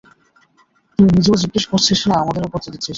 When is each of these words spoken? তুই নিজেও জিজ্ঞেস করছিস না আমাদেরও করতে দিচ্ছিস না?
তুই 0.99 1.07
নিজেও 1.15 1.41
জিজ্ঞেস 1.43 1.65
করছিস 1.71 1.99
না 2.09 2.15
আমাদেরও 2.17 2.51
করতে 2.53 2.69
দিচ্ছিস 2.73 2.87
না? 2.87 2.89